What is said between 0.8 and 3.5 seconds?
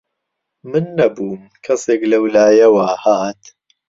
نەبووم، کەسێک لەولایەوە هات